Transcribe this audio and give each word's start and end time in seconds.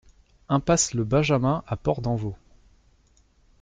Impasse 0.49 0.95
le 0.95 1.03
Benjamin 1.03 1.63
à 1.67 1.77
Port-d'Envaux 1.77 2.35